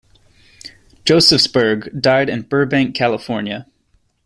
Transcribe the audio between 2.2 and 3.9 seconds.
in Burbank, California.